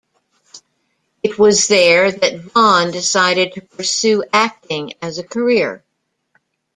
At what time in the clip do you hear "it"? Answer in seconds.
1.21-1.37